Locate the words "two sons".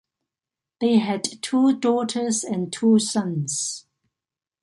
2.73-3.85